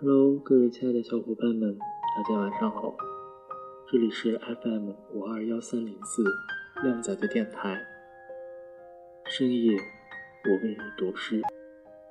[0.00, 2.94] Hello，各位亲爱的小伙伴们，大家晚上好，
[3.90, 6.22] 这里是 FM 五二幺三零四
[6.84, 7.84] 靓仔的电台。
[9.24, 9.72] 深夜，
[10.44, 11.42] 我为你读诗。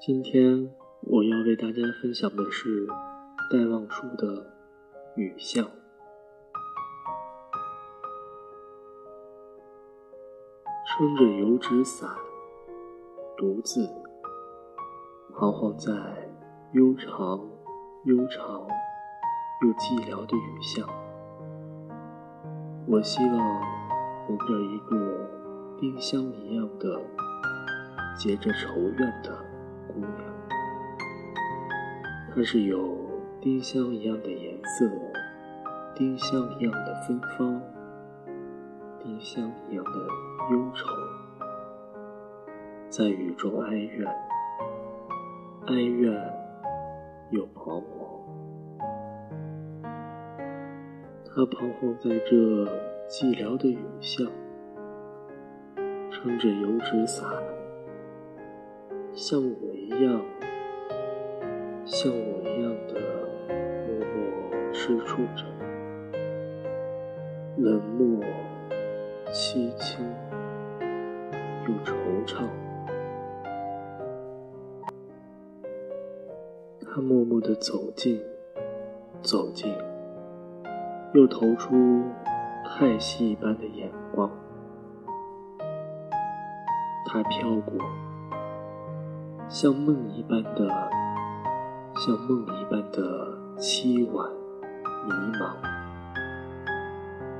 [0.00, 0.68] 今天
[1.02, 2.84] 我要为大家分享的是
[3.48, 4.26] 戴望舒的
[5.14, 5.64] 《雨巷》。
[10.84, 12.10] 撑着油纸伞，
[13.36, 13.88] 独自
[15.32, 15.92] 彷徨在
[16.72, 17.48] 悠长、
[18.04, 18.66] 悠长
[19.62, 20.88] 又寂寥的雨巷。
[22.86, 23.36] 我希望
[24.28, 25.28] 能有一个
[25.78, 27.00] 丁香一样的
[28.16, 29.36] 结着愁怨的
[29.88, 30.10] 姑娘。
[32.34, 32.96] 她是有
[33.40, 34.88] 丁香一样的颜色，
[35.96, 37.60] 丁香一样的芬芳。
[39.02, 39.90] 丁香一样的
[40.52, 40.86] 忧愁，
[42.88, 44.06] 在雨中哀怨，
[45.66, 46.14] 哀怨
[47.30, 48.08] 又彷徨。
[51.24, 52.36] 他彷徨在这
[53.08, 54.26] 寂寥的雨巷，
[56.10, 57.28] 撑着油纸伞，
[59.12, 60.20] 像我一样，
[61.84, 62.94] 像我一样的
[63.86, 65.44] 默默吃醋着，
[67.56, 68.24] 冷漠。
[69.30, 70.02] 凄清
[71.66, 71.92] 又惆
[72.26, 72.48] 怅，
[76.98, 78.20] 他默默地走近，
[79.22, 79.72] 走近，
[81.14, 82.02] 又投出
[82.64, 84.28] 太息一般的眼光。
[87.06, 87.78] 他飘过，
[89.48, 90.68] 像梦一般的，
[92.04, 94.28] 像梦一般的凄婉
[95.06, 95.54] 迷茫。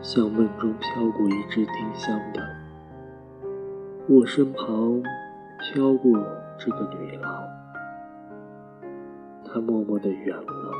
[0.00, 2.40] 像梦中飘过一只丁香的，
[4.08, 5.02] 我身旁
[5.58, 6.12] 飘过
[6.56, 7.42] 这个女郎，
[9.52, 10.72] 她默默地远了，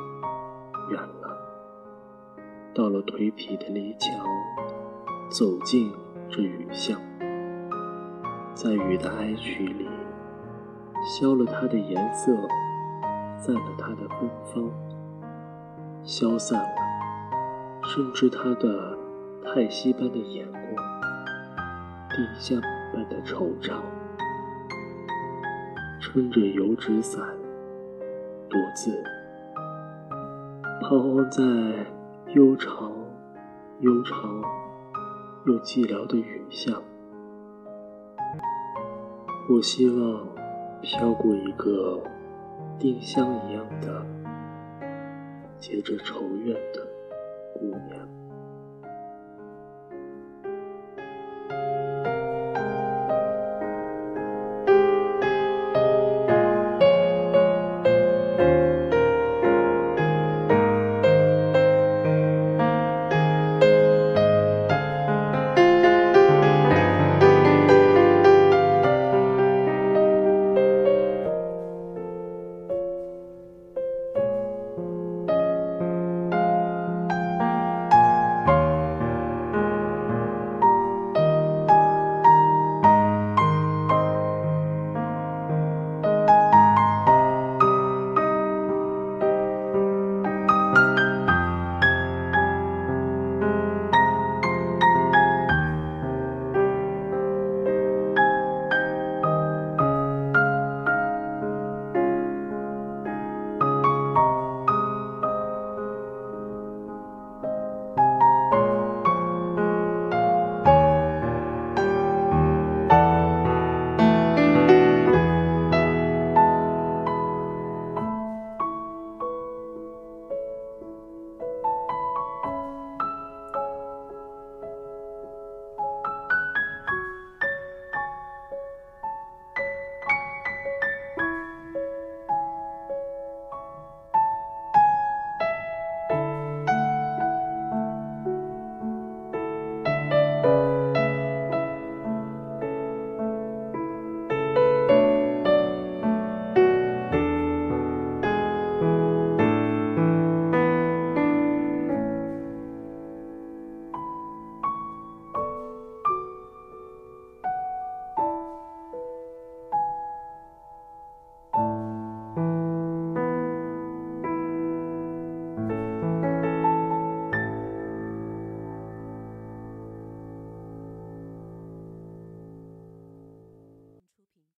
[0.90, 1.36] 远了，
[2.74, 4.24] 到了颓圮的篱墙，
[5.30, 5.92] 走进
[6.28, 7.00] 这雨巷，
[8.54, 9.88] 在雨的哀曲里，
[11.04, 12.36] 消了它的颜色，
[13.36, 14.70] 散了它的芬芳，
[16.02, 16.76] 消散了，
[17.84, 18.96] 甚至它的。
[19.54, 20.64] 太息般的眼光，
[22.10, 22.60] 丁香
[22.92, 23.80] 般的惆怅，
[25.98, 27.26] 撑着油纸伞，
[28.50, 29.02] 独自
[30.80, 31.42] 彷徨在
[32.34, 32.90] 悠长、
[33.80, 34.42] 悠长
[35.44, 36.82] 又寂寥的雨巷。
[39.50, 40.26] 我希望
[40.80, 42.00] 飘过一个
[42.78, 44.02] 丁香一样的
[45.58, 46.86] 结着愁怨的
[47.58, 48.17] 姑娘。